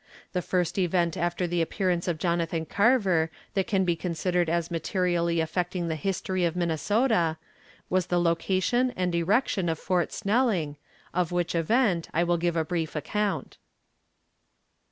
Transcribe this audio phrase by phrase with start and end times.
[0.33, 5.39] The first event after the appearance of Jonathan Carver that can be considered as materially
[5.39, 7.37] affecting the history of Minnesota
[7.87, 10.77] was the location and erection of Fort Snelling,
[11.13, 13.59] of which event I will give a brief account.